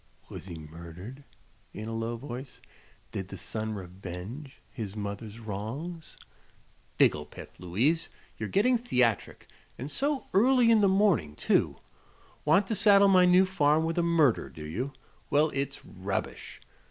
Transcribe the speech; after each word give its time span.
Was 0.29 0.47
he 0.47 0.57
murdered?" 0.57 1.23
in 1.75 1.87
a 1.87 1.93
low 1.93 2.17
voice; 2.17 2.59
"did 3.11 3.27
the 3.27 3.37
son 3.37 3.73
revenge 3.75 4.59
his 4.71 4.95
mother's 4.95 5.37
wrongs?" 5.39 6.17
"Figglepiff, 6.97 7.59
Louise! 7.59 8.09
You're 8.35 8.49
getting 8.49 8.79
theatric 8.79 9.45
and 9.77 9.91
so 9.91 10.25
early 10.33 10.71
in 10.71 10.81
the 10.81 10.89
morning, 10.89 11.35
too! 11.35 11.77
Want 12.45 12.65
to 12.65 12.73
saddle 12.75 13.09
my 13.09 13.25
new 13.25 13.45
farm 13.45 13.85
with 13.85 13.99
a 13.99 14.01
murder, 14.01 14.49
do 14.49 14.63
you? 14.65 14.91
Well, 15.29 15.51
it's 15.53 15.85
rubbish. 15.85 16.61